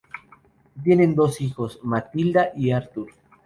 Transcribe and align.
Tienen 0.83 1.13
dos 1.13 1.41
hijos, 1.41 1.79
Matilda 1.83 2.49
y 2.55 2.71
Arthur. 2.71 3.11